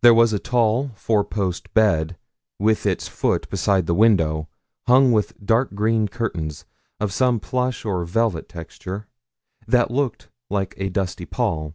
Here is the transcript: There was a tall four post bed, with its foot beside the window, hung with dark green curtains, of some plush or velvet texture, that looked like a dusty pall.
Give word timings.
There 0.00 0.14
was 0.14 0.32
a 0.32 0.38
tall 0.38 0.90
four 0.94 1.22
post 1.22 1.74
bed, 1.74 2.16
with 2.58 2.86
its 2.86 3.08
foot 3.08 3.46
beside 3.50 3.84
the 3.84 3.92
window, 3.94 4.48
hung 4.86 5.12
with 5.12 5.34
dark 5.44 5.74
green 5.74 6.08
curtains, 6.08 6.64
of 6.98 7.12
some 7.12 7.38
plush 7.38 7.84
or 7.84 8.06
velvet 8.06 8.48
texture, 8.48 9.06
that 9.68 9.90
looked 9.90 10.30
like 10.48 10.72
a 10.78 10.88
dusty 10.88 11.26
pall. 11.26 11.74